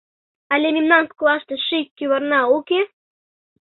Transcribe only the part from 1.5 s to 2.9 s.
ший кӱварна уке?